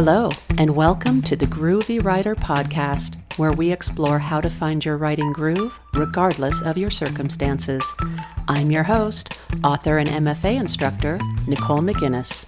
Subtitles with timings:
[0.00, 4.96] Hello, and welcome to the Groovy Writer Podcast, where we explore how to find your
[4.96, 7.96] writing groove regardless of your circumstances.
[8.46, 12.46] I'm your host, author and MFA instructor, Nicole McInnes.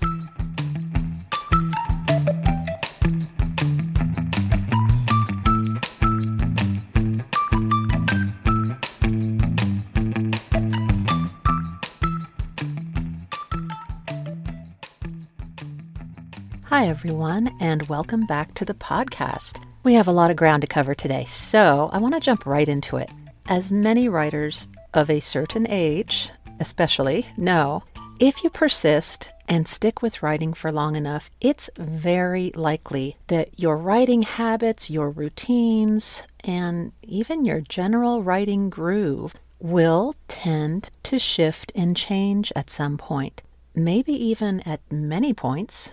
[16.81, 19.63] Hi, everyone, and welcome back to the podcast.
[19.83, 22.67] We have a lot of ground to cover today, so I want to jump right
[22.67, 23.11] into it.
[23.47, 27.83] As many writers of a certain age, especially, know,
[28.19, 33.77] if you persist and stick with writing for long enough, it's very likely that your
[33.77, 41.95] writing habits, your routines, and even your general writing groove will tend to shift and
[41.95, 43.43] change at some point.
[43.75, 45.93] Maybe even at many points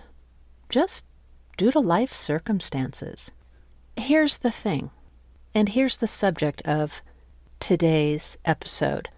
[0.68, 1.06] just
[1.56, 3.32] due to life circumstances.
[3.96, 4.90] Here's the thing,
[5.54, 7.02] and here's the subject of
[7.60, 9.08] today's episode.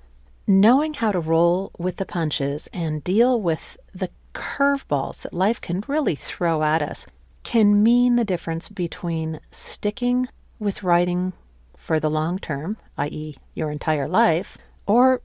[0.47, 5.85] Knowing how to roll with the punches and deal with the curveballs that life can
[5.87, 7.07] really throw at us
[7.43, 10.29] can mean the difference between sticking
[10.59, 11.33] with writing
[11.77, 15.23] for the long term, i.e., your entire life, or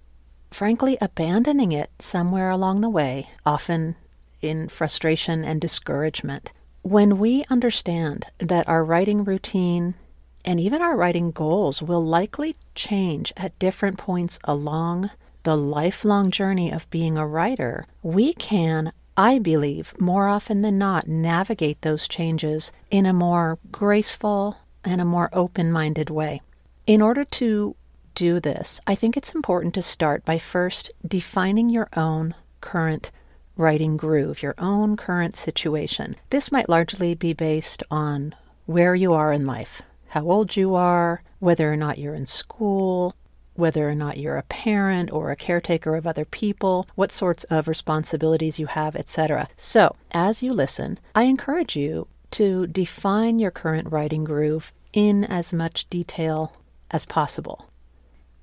[0.52, 3.96] frankly abandoning it somewhere along the way, often
[4.42, 6.52] in frustration and discouragement.
[6.82, 9.96] When we understand that our writing routine
[10.44, 15.10] and even our writing goals will likely change at different points along
[15.44, 21.08] the lifelong journey of being a writer, we can, I believe, more often than not,
[21.08, 26.42] navigate those changes in a more graceful and a more open minded way.
[26.86, 27.76] In order to
[28.14, 33.12] do this, I think it's important to start by first defining your own current
[33.58, 36.16] writing groove, your own current situation.
[36.30, 38.36] This might largely be based on
[38.66, 43.16] where you are in life, how old you are, whether or not you're in school,
[43.56, 47.68] whether or not you're a parent or a caretaker of other people, what sorts of
[47.68, 49.48] responsibilities you have, etc.
[49.58, 55.54] So, as you listen, I encourage you to define your current writing groove in as
[55.54, 56.54] much detail
[56.92, 57.70] as possible.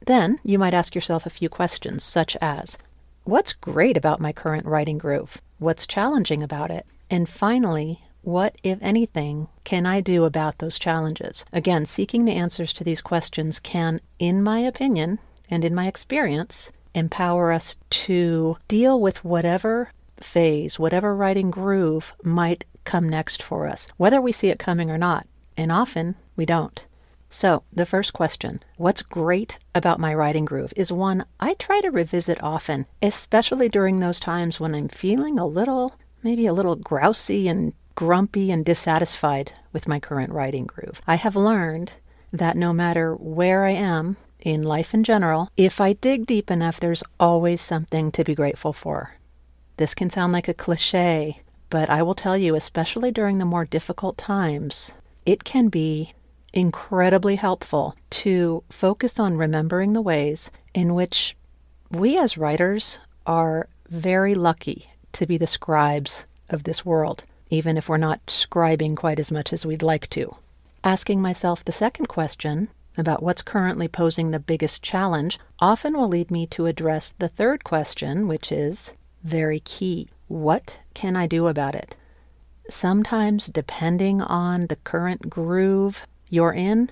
[0.07, 2.79] Then you might ask yourself a few questions, such as
[3.25, 5.41] What's great about my current writing groove?
[5.59, 6.85] What's challenging about it?
[7.09, 11.45] And finally, what, if anything, can I do about those challenges?
[11.53, 16.73] Again, seeking the answers to these questions can, in my opinion and in my experience,
[16.97, 23.89] empower us to deal with whatever phase, whatever writing groove might come next for us,
[23.99, 25.29] whether we see it coming or not.
[25.57, 26.85] And often we don't.
[27.35, 31.91] So, the first question, what's great about my writing groove, is one I try to
[31.91, 37.49] revisit often, especially during those times when I'm feeling a little, maybe a little grousy
[37.49, 41.01] and grumpy and dissatisfied with my current writing groove.
[41.07, 41.95] I have learned
[42.35, 46.81] that no matter where I am in life in general, if I dig deep enough,
[46.81, 49.15] there's always something to be grateful for.
[49.79, 51.41] This can sound like a cliche,
[51.71, 54.93] but I will tell you, especially during the more difficult times,
[55.25, 56.13] it can be
[56.53, 61.37] incredibly helpful to focus on remembering the ways in which
[61.91, 67.89] we as writers are very lucky to be the scribes of this world, even if
[67.89, 70.35] we're not scribing quite as much as we'd like to.
[70.85, 76.31] Asking myself the second question about what's currently posing the biggest challenge often will lead
[76.31, 78.93] me to address the third question, which is
[79.23, 80.09] very key.
[80.29, 81.97] What can I do about it?
[82.69, 86.91] Sometimes, depending on the current groove you're in,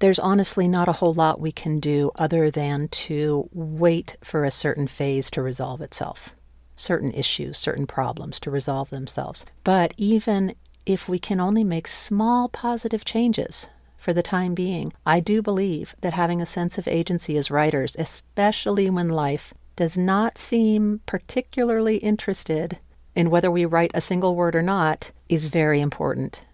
[0.00, 4.50] there's honestly not a whole lot we can do other than to wait for a
[4.50, 6.34] certain phase to resolve itself,
[6.74, 9.44] certain issues, certain problems to resolve themselves.
[9.62, 10.54] But even
[10.86, 13.68] if we can only make small positive changes
[13.98, 17.94] for the time being, I do believe that having a sense of agency as writers,
[17.98, 22.78] especially when life does not seem particularly interested
[23.14, 26.46] in whether we write a single word or not, is very important.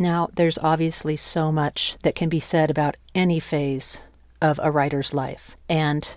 [0.00, 4.00] Now, there's obviously so much that can be said about any phase
[4.40, 5.58] of a writer's life.
[5.68, 6.16] And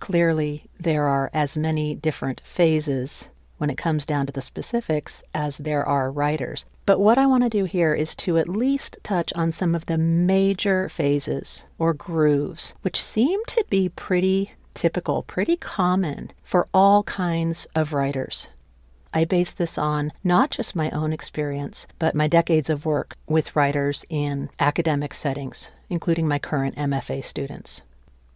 [0.00, 3.28] clearly, there are as many different phases
[3.58, 6.64] when it comes down to the specifics as there are writers.
[6.86, 9.84] But what I want to do here is to at least touch on some of
[9.84, 17.02] the major phases or grooves, which seem to be pretty typical, pretty common for all
[17.02, 18.48] kinds of writers.
[19.16, 23.54] I base this on not just my own experience, but my decades of work with
[23.54, 27.84] writers in academic settings, including my current MFA students.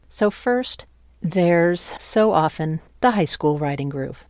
[0.08, 0.86] So, first,
[1.20, 4.28] there's so often the high school writing groove.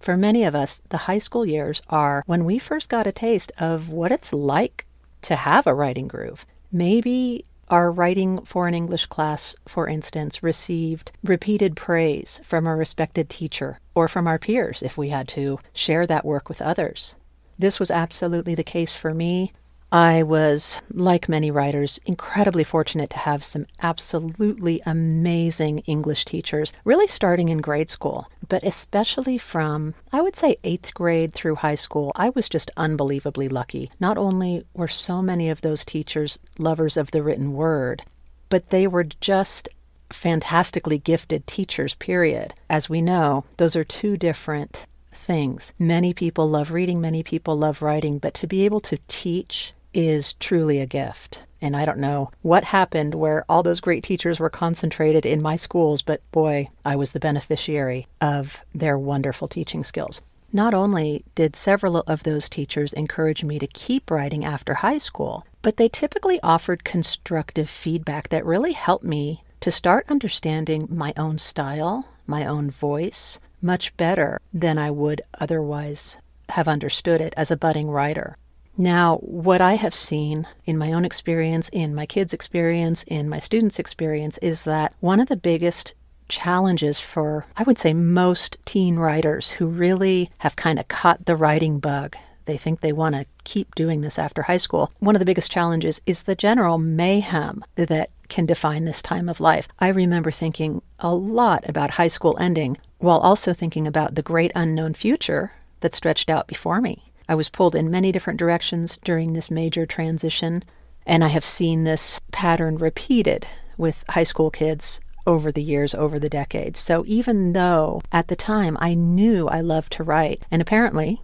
[0.00, 3.52] For many of us, the high school years are when we first got a taste
[3.58, 4.86] of what it's like
[5.22, 6.46] to have a writing groove.
[6.72, 13.28] Maybe our writing for an English class, for instance, received repeated praise from a respected
[13.28, 17.16] teacher or from our peers if we had to share that work with others.
[17.58, 19.52] This was absolutely the case for me.
[19.92, 27.08] I was, like many writers, incredibly fortunate to have some absolutely amazing English teachers, really
[27.08, 32.10] starting in grade school, but especially from, I would say, eighth grade through high school.
[32.16, 33.90] I was just unbelievably lucky.
[34.00, 38.02] Not only were so many of those teachers lovers of the written word,
[38.48, 39.68] but they were just
[40.12, 42.54] fantastically gifted teachers, period.
[42.68, 45.72] As we know, those are two different things.
[45.78, 50.34] Many people love reading, many people love writing, but to be able to teach is
[50.34, 51.42] truly a gift.
[51.62, 55.56] And I don't know what happened where all those great teachers were concentrated in my
[55.56, 60.22] schools, but boy, I was the beneficiary of their wonderful teaching skills.
[60.52, 65.46] Not only did several of those teachers encourage me to keep writing after high school,
[65.62, 71.38] but they typically offered constructive feedback that really helped me to start understanding my own
[71.38, 76.18] style, my own voice, much better than I would otherwise
[76.50, 78.36] have understood it as a budding writer.
[78.76, 83.38] Now, what I have seen in my own experience, in my kids' experience, in my
[83.38, 85.94] students' experience, is that one of the biggest
[86.28, 91.36] challenges for, I would say, most teen writers who really have kind of caught the
[91.36, 92.16] writing bug.
[92.46, 94.90] They think they want to keep doing this after high school.
[95.00, 99.40] One of the biggest challenges is the general mayhem that can define this time of
[99.40, 99.68] life.
[99.78, 104.52] I remember thinking a lot about high school ending while also thinking about the great
[104.54, 107.12] unknown future that stretched out before me.
[107.28, 110.62] I was pulled in many different directions during this major transition,
[111.06, 113.46] and I have seen this pattern repeated
[113.76, 116.80] with high school kids over the years, over the decades.
[116.80, 121.20] So even though at the time I knew I loved to write, and apparently,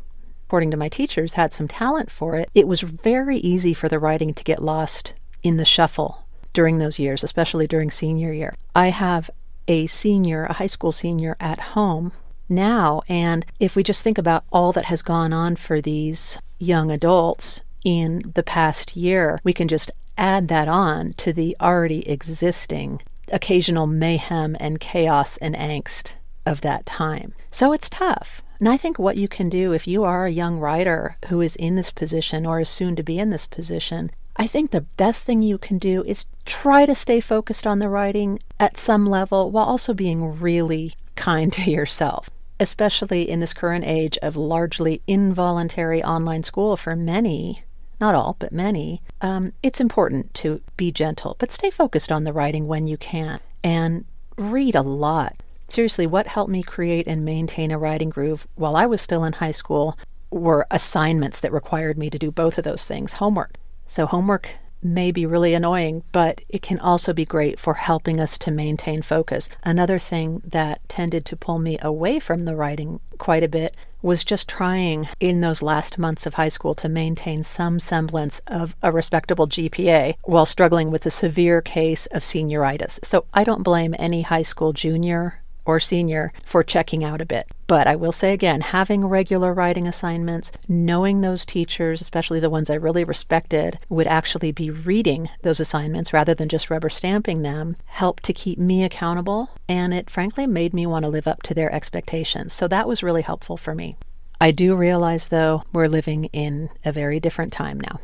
[0.47, 3.99] according to my teachers, had some talent for it, it was very easy for the
[3.99, 6.26] writing to get lost in the shuffle
[6.57, 8.55] during those years, especially during senior year.
[8.75, 9.29] I have
[9.69, 12.13] a senior, a high school senior at home
[12.49, 13.03] now.
[13.11, 17.63] And if we just think about all that has gone on for these young adults
[17.85, 23.87] in the past year, we can just add that on to the already existing occasional
[23.87, 26.15] mayhem and chaos and angst
[26.47, 27.35] of that time.
[27.51, 28.41] So it's tough.
[28.59, 31.57] And I think what you can do if you are a young writer who is
[31.57, 35.25] in this position or is soon to be in this position, I think the best
[35.25, 39.51] thing you can do is try to stay focused on the writing at some level
[39.51, 42.29] while also being really kind to yourself
[42.59, 47.63] especially in this current age of largely involuntary online school for many,
[48.01, 52.33] not all, but many, um, it's important to be gentle, but stay focused on the
[52.33, 54.05] writing when you can and
[54.37, 55.35] read a lot.
[55.69, 59.35] Seriously, what helped me create and maintain a writing groove while I was still in
[59.35, 59.99] high school
[60.31, 63.55] were assignments that required me to do both of those things homework.
[63.87, 68.39] So, homework may be really annoying, but it can also be great for helping us
[68.39, 69.49] to maintain focus.
[69.63, 74.25] Another thing that tended to pull me away from the writing quite a bit was
[74.25, 78.93] just trying in those last months of high school to maintain some semblance of a
[78.93, 83.05] respectable GPA while struggling with a severe case of senioritis.
[83.05, 87.47] So I don't blame any high school junior or senior for checking out a bit.
[87.67, 92.71] But I will say again, having regular writing assignments, knowing those teachers, especially the ones
[92.71, 97.77] I really respected, would actually be reading those assignments rather than just rubber stamping them,
[97.87, 99.51] helped to keep me accountable.
[99.69, 102.53] And it frankly made me want to live up to their expectations.
[102.53, 103.97] So that was really helpful for me.
[104.41, 108.01] I do realize, though, we're living in a very different time now.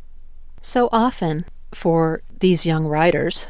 [0.61, 3.47] So often, for these young writers,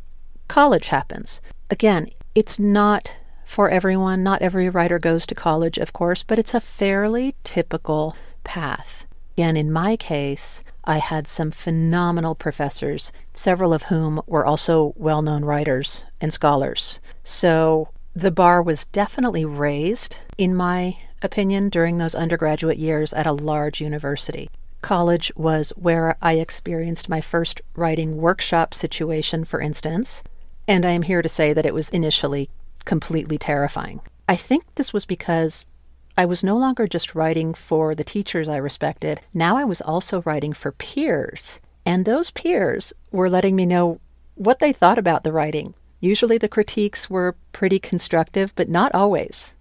[0.48, 1.40] college happens.
[1.70, 3.18] Again, it's not
[3.52, 4.22] for everyone.
[4.22, 9.04] Not every writer goes to college, of course, but it's a fairly typical path.
[9.36, 15.20] And in my case, I had some phenomenal professors, several of whom were also well
[15.20, 16.98] known writers and scholars.
[17.22, 23.32] So the bar was definitely raised, in my opinion, during those undergraduate years at a
[23.32, 24.48] large university.
[24.80, 30.22] College was where I experienced my first writing workshop situation, for instance,
[30.66, 32.48] and I am here to say that it was initially
[32.84, 34.00] completely terrifying.
[34.28, 35.66] I think this was because
[36.16, 40.22] I was no longer just writing for the teachers I respected, now I was also
[40.22, 41.58] writing for peers.
[41.86, 43.98] And those peers were letting me know
[44.34, 45.74] what they thought about the writing.
[46.00, 49.54] Usually the critiques were pretty constructive, but not always.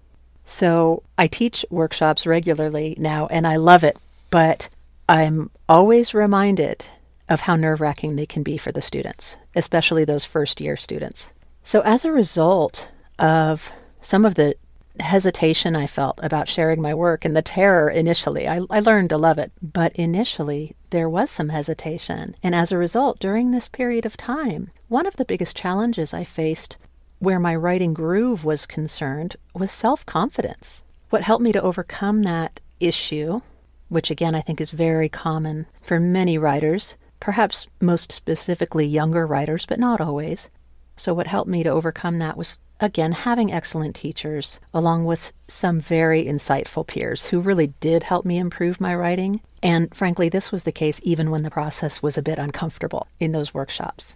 [0.46, 3.98] So I teach workshops regularly now, and I love it,
[4.30, 4.70] but
[5.08, 6.86] I'm always reminded
[7.30, 11.32] of how nerve wracking they can be for the students, especially those first year students.
[11.64, 12.90] So as a result,
[13.22, 14.56] of some of the
[15.00, 18.48] hesitation I felt about sharing my work and the terror initially.
[18.48, 22.36] I, I learned to love it, but initially there was some hesitation.
[22.44, 26.24] And as a result, during this period of time, one of the biggest challenges I
[26.24, 26.78] faced
[27.20, 30.84] where my writing groove was concerned was self confidence.
[31.12, 33.42] What helped me to overcome that issue,
[33.90, 39.66] which again I think is very common for many writers, perhaps most specifically younger writers,
[39.66, 40.50] but not always.
[40.98, 45.80] So, what helped me to overcome that was again, having excellent teachers, along with some
[45.80, 49.40] very insightful peers who really did help me improve my writing.
[49.64, 53.32] And frankly, this was the case even when the process was a bit uncomfortable in
[53.32, 54.16] those workshops.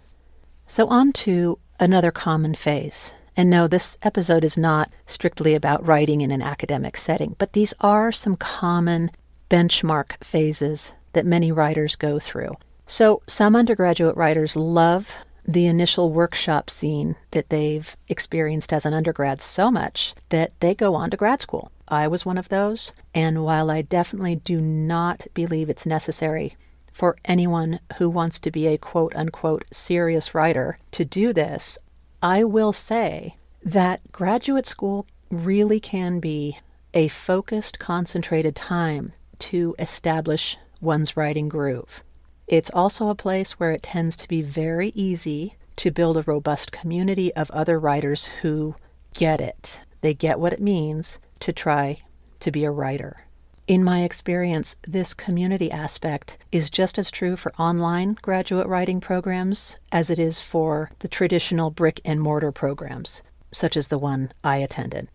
[0.66, 3.14] So, on to another common phase.
[3.36, 7.74] And no, this episode is not strictly about writing in an academic setting, but these
[7.80, 9.10] are some common
[9.48, 12.52] benchmark phases that many writers go through.
[12.86, 19.40] So, some undergraduate writers love the initial workshop scene that they've experienced as an undergrad
[19.40, 21.70] so much that they go on to grad school.
[21.88, 26.52] I was one of those, and while I definitely do not believe it's necessary
[26.92, 31.78] for anyone who wants to be a quote unquote serious writer to do this,
[32.22, 36.58] I will say that graduate school really can be
[36.94, 42.02] a focused, concentrated time to establish one's writing groove.
[42.46, 46.72] It's also a place where it tends to be very easy to build a robust
[46.72, 48.76] community of other writers who
[49.14, 49.80] get it.
[50.00, 52.02] They get what it means to try
[52.40, 53.26] to be a writer.
[53.66, 59.78] In my experience, this community aspect is just as true for online graduate writing programs
[59.90, 64.58] as it is for the traditional brick and mortar programs, such as the one I
[64.58, 65.08] attended.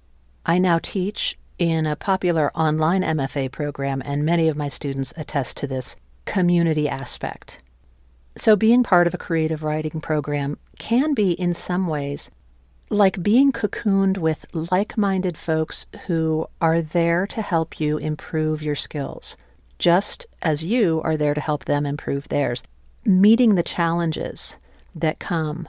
[0.46, 5.56] I now teach in a popular online MFA program, and many of my students attest
[5.58, 7.62] to this community aspect.
[8.38, 12.32] So, being part of a creative writing program can be, in some ways,
[12.90, 18.76] like being cocooned with like minded folks who are there to help you improve your
[18.76, 19.38] skills,
[19.80, 22.64] just as you are there to help them improve theirs.
[23.06, 24.58] Meeting the challenges
[24.94, 25.68] that come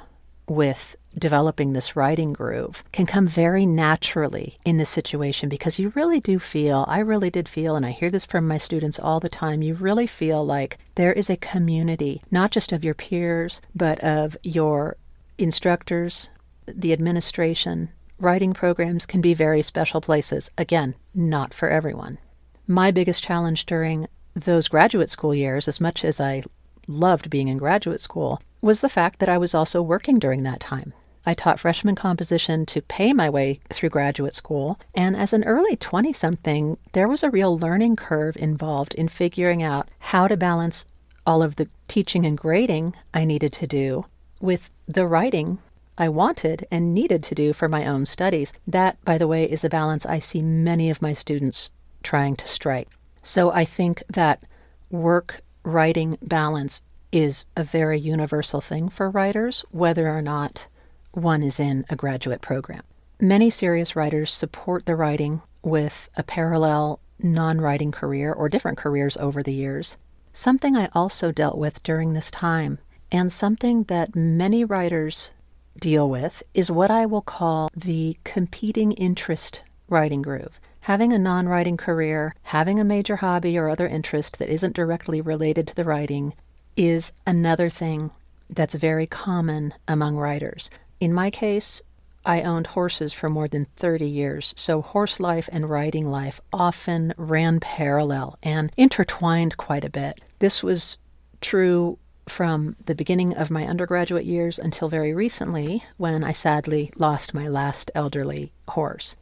[0.48, 6.20] with developing this writing groove can come very naturally in this situation because you really
[6.20, 9.28] do feel, I really did feel, and I hear this from my students all the
[9.28, 13.98] time, you really feel like there is a community, not just of your peers, but
[14.00, 14.96] of your
[15.38, 16.30] instructors,
[16.66, 17.90] the administration.
[18.18, 20.50] Writing programs can be very special places.
[20.56, 22.18] Again, not for everyone.
[22.66, 26.42] My biggest challenge during those graduate school years, as much as I
[26.86, 30.60] loved being in graduate school, was the fact that I was also working during that
[30.60, 30.92] time.
[31.24, 34.78] I taught freshman composition to pay my way through graduate school.
[34.94, 39.62] And as an early 20 something, there was a real learning curve involved in figuring
[39.62, 40.86] out how to balance
[41.26, 44.06] all of the teaching and grading I needed to do
[44.40, 45.58] with the writing
[45.96, 48.52] I wanted and needed to do for my own studies.
[48.66, 51.70] That, by the way, is a balance I see many of my students
[52.02, 52.88] trying to strike.
[53.22, 54.44] So I think that
[54.90, 60.66] work writing balance is a very universal thing for writers, whether or not
[61.12, 62.82] one is in a graduate program.
[63.20, 69.16] Many serious writers support the writing with a parallel non writing career or different careers
[69.16, 69.96] over the years.
[70.32, 72.78] Something I also dealt with during this time,
[73.10, 75.32] and something that many writers
[75.78, 80.58] deal with, is what I will call the competing interest writing groove.
[80.80, 85.20] Having a non writing career, having a major hobby or other interest that isn't directly
[85.20, 86.34] related to the writing,
[86.76, 88.10] is another thing
[88.50, 90.70] that's very common among writers.
[91.02, 91.82] In my case,
[92.24, 97.12] I owned horses for more than 30 years, so horse life and riding life often
[97.16, 100.20] ran parallel and intertwined quite a bit.
[100.38, 100.98] This was
[101.40, 107.34] true from the beginning of my undergraduate years until very recently when I sadly lost
[107.34, 109.16] my last elderly horse.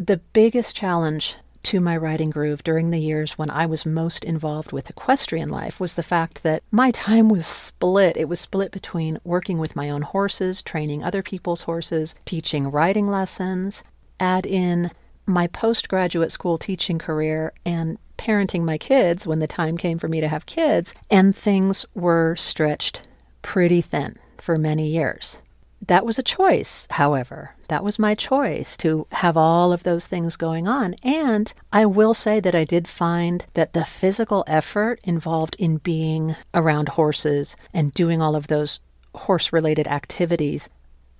[0.00, 4.72] The biggest challenge to my writing groove during the years when I was most involved
[4.72, 8.16] with equestrian life was the fact that my time was split.
[8.16, 13.06] It was split between working with my own horses, training other people's horses, teaching riding
[13.06, 13.82] lessons,
[14.18, 14.90] add in
[15.26, 20.20] my postgraduate school teaching career and parenting my kids when the time came for me
[20.20, 23.02] to have kids, and things were stretched
[23.42, 25.38] pretty thin for many years.
[25.86, 27.54] That was a choice, however.
[27.68, 30.94] That was my choice to have all of those things going on.
[31.02, 36.36] And I will say that I did find that the physical effort involved in being
[36.52, 38.80] around horses and doing all of those
[39.14, 40.68] horse related activities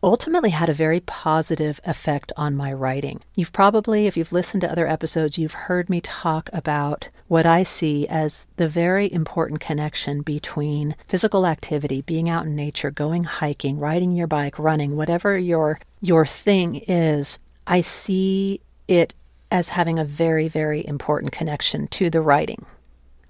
[0.03, 3.21] ultimately had a very positive effect on my writing.
[3.35, 7.63] You've probably, if you've listened to other episodes, you've heard me talk about what I
[7.63, 13.79] see as the very important connection between physical activity, being out in nature, going hiking,
[13.79, 17.39] riding your bike, running, whatever your your thing is.
[17.67, 19.15] I see it
[19.51, 22.65] as having a very, very important connection to the writing.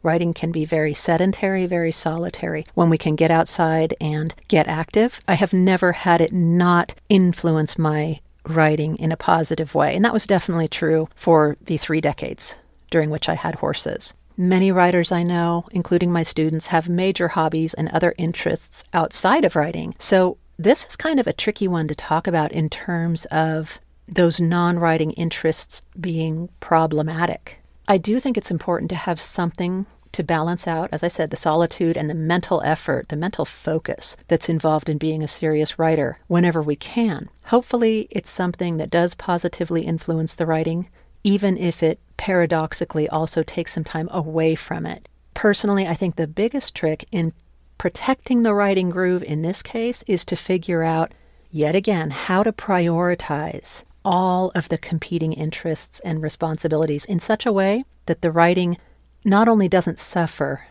[0.03, 2.65] Writing can be very sedentary, very solitary.
[2.75, 7.79] When we can get outside and get active, I have never had it not influence
[7.79, 9.95] my writing in a positive way.
[9.95, 12.57] And that was definitely true for the three decades
[12.91, 14.15] during which I had horses.
[14.37, 19.55] Many writers I know, including my students, have major hobbies and other interests outside of
[19.55, 19.95] writing.
[19.99, 24.41] So this is kind of a tricky one to talk about in terms of those
[24.41, 27.60] non writing interests being problematic.
[27.91, 31.37] I do think it's important to have something to balance out, as I said, the
[31.37, 36.17] solitude and the mental effort, the mental focus that's involved in being a serious writer
[36.29, 37.29] whenever we can.
[37.47, 40.89] Hopefully, it's something that does positively influence the writing,
[41.25, 45.09] even if it paradoxically also takes some time away from it.
[45.35, 47.33] Personally, I think the biggest trick in
[47.77, 51.11] protecting the writing groove in this case is to figure out,
[51.51, 57.53] yet again, how to prioritize all of the competing interests and responsibilities in such a
[57.53, 58.79] way that the writing
[59.25, 60.67] not only doesn't suffer,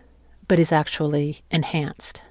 [0.48, 2.22] but is actually enhanced.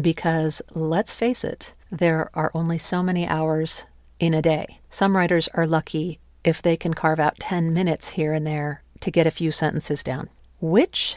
[0.00, 3.86] Because let's face it, there are only so many hours
[4.20, 4.80] in a day.
[4.90, 9.10] Some writers are lucky if they can carve out 10 minutes here and there to
[9.10, 10.28] get a few sentences down,
[10.60, 11.16] which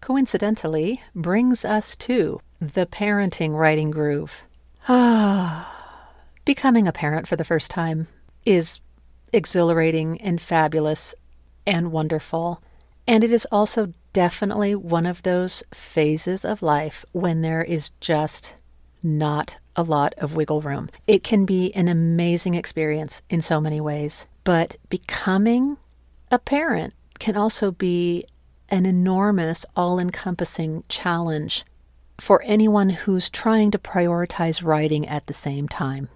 [0.00, 4.44] coincidentally brings us to the parenting writing groove.
[4.88, 5.72] Ah,
[6.44, 8.08] becoming a parent for the first time
[8.46, 8.80] is
[9.32, 11.14] exhilarating and fabulous
[11.66, 12.62] and wonderful.
[13.06, 18.54] And it is also definitely one of those phases of life when there is just
[19.02, 20.88] not a lot of wiggle room.
[21.06, 24.26] It can be an amazing experience in so many ways.
[24.44, 25.76] But becoming
[26.30, 28.24] a parent can also be
[28.68, 31.64] an enormous, all encompassing challenge
[32.20, 36.08] for anyone who's trying to prioritize writing at the same time.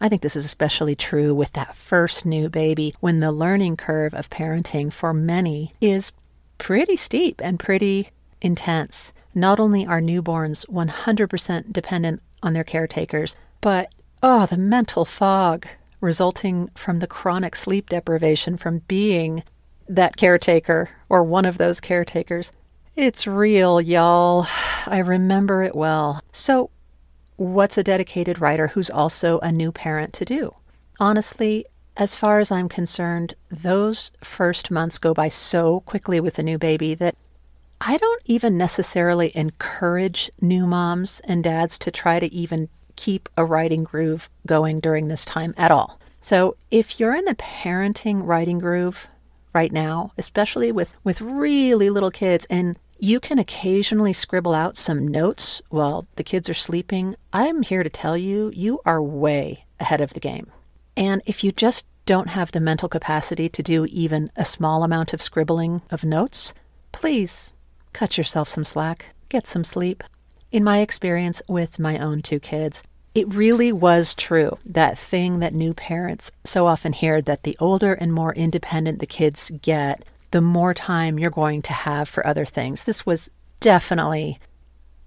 [0.00, 4.14] I think this is especially true with that first new baby when the learning curve
[4.14, 6.12] of parenting for many is
[6.58, 9.12] pretty steep and pretty intense.
[9.34, 15.66] Not only are newborns 100% dependent on their caretakers, but oh, the mental fog
[16.00, 19.42] resulting from the chronic sleep deprivation from being
[19.88, 22.52] that caretaker or one of those caretakers.
[22.94, 24.46] It's real, y'all.
[24.86, 26.22] I remember it well.
[26.32, 26.70] So,
[27.38, 30.52] what's a dedicated writer who's also a new parent to do?
[31.00, 31.64] Honestly,
[31.96, 36.58] as far as I'm concerned, those first months go by so quickly with a new
[36.58, 37.16] baby that
[37.80, 43.44] I don't even necessarily encourage new moms and dads to try to even keep a
[43.44, 46.00] writing groove going during this time at all.
[46.20, 49.06] So if you're in the parenting writing groove
[49.54, 55.06] right now, especially with, with really little kids, and you can occasionally scribble out some
[55.06, 60.00] notes while the kids are sleeping, I'm here to tell you, you are way ahead
[60.00, 60.50] of the game.
[60.96, 65.12] And if you just don't have the mental capacity to do even a small amount
[65.12, 66.52] of scribbling of notes,
[66.90, 67.54] please
[67.92, 70.02] cut yourself some slack, get some sleep.
[70.50, 72.82] In my experience with my own two kids,
[73.14, 77.92] it really was true, that thing that new parents so often hear that the older
[77.92, 82.44] and more independent the kids get, the more time you're going to have for other
[82.44, 82.84] things.
[82.84, 84.38] This was definitely,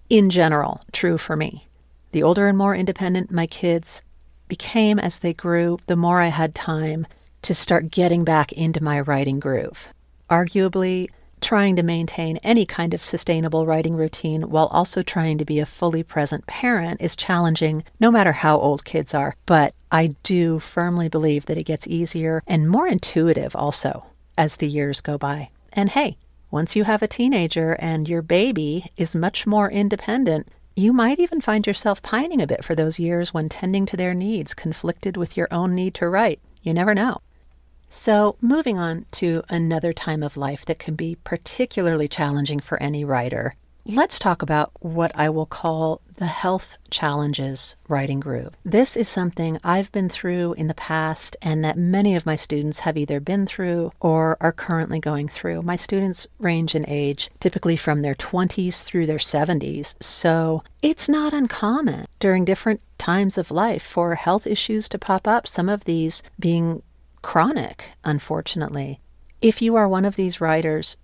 [0.09, 1.67] in general, true for me.
[2.11, 4.03] The older and more independent my kids
[4.47, 7.07] became as they grew, the more I had time
[7.43, 9.89] to start getting back into my writing groove.
[10.29, 15.59] Arguably, trying to maintain any kind of sustainable writing routine while also trying to be
[15.59, 19.35] a fully present parent is challenging no matter how old kids are.
[19.45, 24.05] But I do firmly believe that it gets easier and more intuitive also
[24.37, 25.47] as the years go by.
[25.73, 26.17] And hey,
[26.49, 31.41] once you have a teenager and your baby is much more independent, you might even
[31.41, 35.37] find yourself pining a bit for those years when tending to their needs conflicted with
[35.37, 36.39] your own need to write.
[36.61, 37.21] You never know.
[37.89, 43.03] So, moving on to another time of life that can be particularly challenging for any
[43.03, 43.53] writer,
[43.85, 48.55] let's talk about what I will call the health challenges writing groove.
[48.63, 52.81] This is something I've been through in the past and that many of my students
[52.81, 55.63] have either been through or are currently going through.
[55.63, 61.33] My students range in age typically from their 20s through their 70s, so it's not
[61.33, 66.21] uncommon during different times of life for health issues to pop up, some of these
[66.39, 66.83] being
[67.23, 68.99] chronic, unfortunately.
[69.41, 70.97] If you are one of these writers,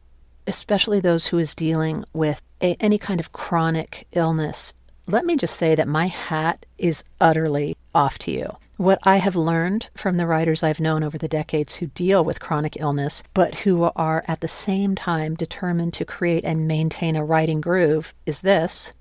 [0.48, 4.74] especially those who is dealing with a, any kind of chronic illness,
[5.06, 8.50] let me just say that my hat is utterly off to you.
[8.78, 12.40] What I have learned from the writers I've known over the decades who deal with
[12.40, 17.26] chronic illness, but who are at the same time determined to create and maintain a
[17.26, 18.94] writing groove, is this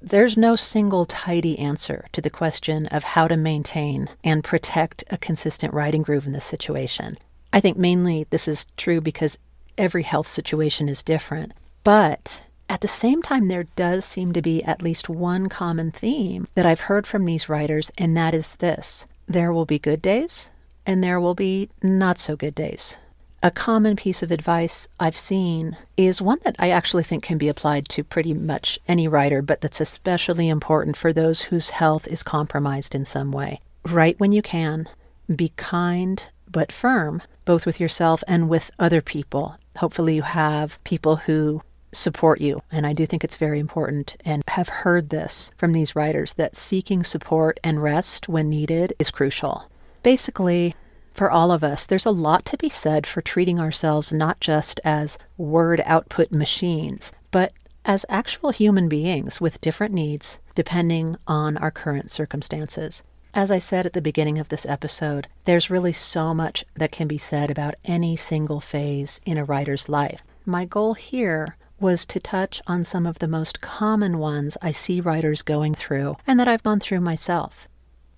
[0.00, 5.16] there's no single tidy answer to the question of how to maintain and protect a
[5.16, 7.16] consistent writing groove in this situation.
[7.52, 9.38] I think mainly this is true because
[9.78, 11.52] every health situation is different.
[11.84, 16.48] But at the same time, there does seem to be at least one common theme
[16.54, 20.50] that I've heard from these writers, and that is this there will be good days
[20.86, 23.00] and there will be not so good days.
[23.42, 27.48] A common piece of advice I've seen is one that I actually think can be
[27.48, 32.22] applied to pretty much any writer, but that's especially important for those whose health is
[32.22, 33.60] compromised in some way.
[33.84, 34.88] Write when you can,
[35.34, 39.56] be kind but firm, both with yourself and with other people.
[39.78, 41.62] Hopefully, you have people who
[41.92, 42.60] support you.
[42.70, 46.56] And I do think it's very important and have heard this from these writers that
[46.56, 49.70] seeking support and rest when needed is crucial.
[50.02, 50.74] Basically,
[51.12, 54.80] for all of us, there's a lot to be said for treating ourselves not just
[54.84, 57.52] as word output machines, but
[57.84, 63.04] as actual human beings with different needs depending on our current circumstances.
[63.36, 67.06] As I said at the beginning of this episode, there's really so much that can
[67.06, 70.22] be said about any single phase in a writer's life.
[70.46, 75.02] My goal here was to touch on some of the most common ones I see
[75.02, 77.68] writers going through and that I've gone through myself.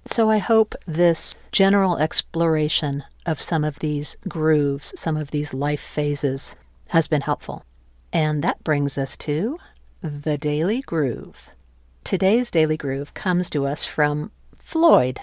[0.05, 5.81] So I hope this general exploration of some of these grooves, some of these life
[5.81, 6.55] phases,
[6.91, 7.65] has been helpful.
[8.13, 9.59] And that brings us to
[10.01, 11.51] the Daily Groove.
[12.05, 14.31] Today's Daily Groove comes to us from
[14.69, 15.21] Floyd.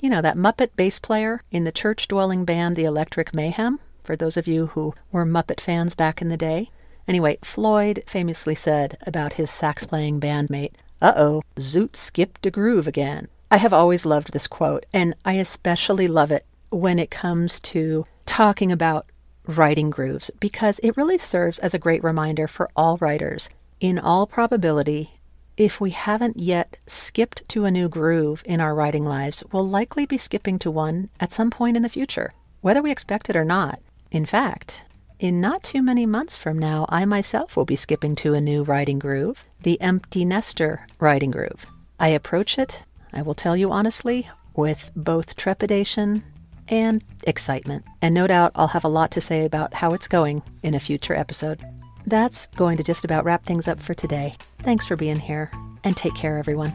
[0.00, 4.16] You know, that Muppet bass player in the church dwelling band The Electric Mayhem, for
[4.16, 6.70] those of you who were Muppet fans back in the day.
[7.06, 12.88] Anyway, Floyd famously said about his sax playing bandmate, Uh oh, Zoot skipped a groove
[12.88, 13.28] again.
[13.50, 18.06] I have always loved this quote, and I especially love it when it comes to
[18.24, 19.04] talking about
[19.46, 23.50] writing grooves because it really serves as a great reminder for all writers.
[23.80, 25.10] In all probability,
[25.56, 30.06] if we haven't yet skipped to a new groove in our writing lives, we'll likely
[30.06, 33.44] be skipping to one at some point in the future, whether we expect it or
[33.44, 33.80] not.
[34.10, 34.86] In fact,
[35.18, 38.62] in not too many months from now, I myself will be skipping to a new
[38.62, 41.66] writing groove, the empty nester writing groove.
[42.00, 46.24] I approach it, I will tell you honestly, with both trepidation
[46.68, 47.84] and excitement.
[48.00, 50.80] And no doubt I'll have a lot to say about how it's going in a
[50.80, 51.60] future episode.
[52.06, 54.34] That's going to just about wrap things up for today.
[54.62, 55.50] Thanks for being here,
[55.84, 56.72] and take care, everyone.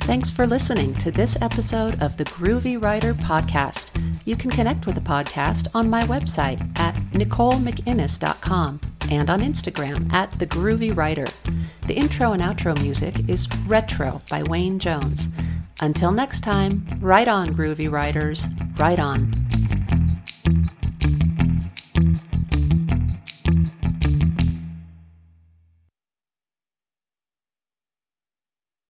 [0.00, 4.00] Thanks for listening to this episode of the Groovy Writer Podcast.
[4.24, 8.80] You can connect with the podcast on my website at nicolemcinnes.com
[9.10, 11.26] and on Instagram at The Groovy Writer.
[11.86, 15.28] The intro and outro music is Retro by Wayne Jones.
[15.82, 19.32] Until next time, write on, Groovy Writers, write on.